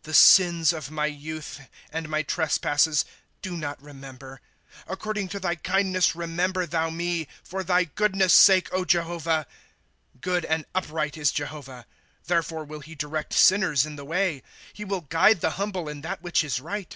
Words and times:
"^ 0.00 0.02
The 0.04 0.14
sins 0.14 0.72
of 0.72 0.92
my 0.92 1.06
youth, 1.06 1.60
and 1.90 2.08
my 2.08 2.22
trespasses, 2.22 3.04
do 3.42 3.56
not 3.56 3.82
rememher; 3.82 4.38
According 4.86 5.26
to 5.30 5.40
thy 5.40 5.56
kindness 5.56 6.14
remember 6.14 6.66
thou 6.66 6.88
me, 6.88 7.26
For 7.42 7.64
thy 7.64 7.82
goodness' 7.82 8.32
sake, 8.32 8.70
Jehovah. 8.86 9.44
^ 10.18 10.20
Good 10.20 10.44
and 10.44 10.66
upright 10.72 11.16
is 11.16 11.32
Jehovah; 11.32 11.84
Therefore 12.26 12.62
will 12.64 12.78
he 12.78 12.94
direct 12.94 13.32
sinners 13.32 13.84
in 13.84 13.96
the 13.96 14.04
way. 14.04 14.36
^ 14.36 14.42
He 14.72 14.84
will 14.84 15.00
guide 15.00 15.40
the 15.40 15.50
humble 15.58 15.88
in 15.88 16.02
that 16.02 16.22
which 16.22 16.44
is 16.44 16.60
right. 16.60 16.94